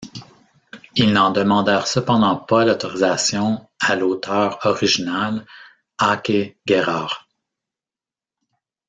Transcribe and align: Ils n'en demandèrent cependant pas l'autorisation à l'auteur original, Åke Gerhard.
Ils 0.95 1.13
n'en 1.13 1.29
demandèrent 1.29 1.85
cependant 1.85 2.35
pas 2.35 2.65
l'autorisation 2.65 3.69
à 3.79 3.95
l'auteur 3.95 4.57
original, 4.65 5.45
Åke 6.01 6.57
Gerhard. 6.65 7.27